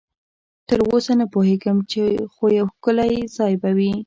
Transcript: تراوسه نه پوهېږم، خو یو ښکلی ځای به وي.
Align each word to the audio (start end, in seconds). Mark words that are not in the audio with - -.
تراوسه 0.67 1.13
نه 1.19 1.25
پوهېږم، 1.33 1.77
خو 2.33 2.43
یو 2.57 2.65
ښکلی 2.75 3.13
ځای 3.37 3.53
به 3.61 3.69
وي. 3.77 3.91